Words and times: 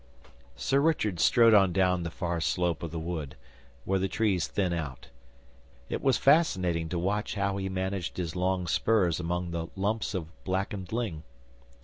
Sir 0.55 0.79
Richard 0.79 1.19
strode 1.19 1.53
on 1.53 1.71
down 1.71 2.01
the 2.01 2.09
far 2.09 2.41
slope 2.41 2.81
of 2.81 2.89
the 2.89 2.97
wood, 2.97 3.35
where 3.85 3.99
the 3.99 4.07
trees 4.07 4.47
thin 4.47 4.73
out. 4.73 5.09
It 5.89 6.01
was 6.01 6.17
fascinating 6.17 6.89
to 6.89 6.97
watch 6.97 7.35
how 7.35 7.57
he 7.57 7.69
managed 7.69 8.17
his 8.17 8.35
long 8.35 8.65
spurs 8.65 9.19
among 9.19 9.51
the 9.51 9.67
lumps 9.75 10.15
of 10.15 10.43
blackened 10.43 10.91
ling. 10.91 11.21